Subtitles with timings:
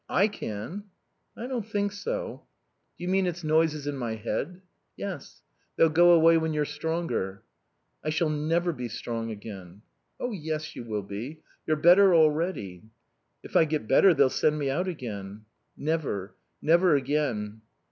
[0.09, 0.85] "I can."
[1.37, 2.47] "I don't think so."
[2.97, 4.59] "Do you mean it's noises in my head?"
[4.97, 5.43] "Yes.
[5.75, 7.43] They'll go away when you're stronger."
[8.03, 9.83] "I shall never be strong again."
[10.19, 11.41] "Oh yes, you will be.
[11.67, 12.85] You're better already."
[13.43, 15.45] "If I get better they'll send me out again."
[15.77, 16.33] "Never.
[16.63, 17.61] Never again."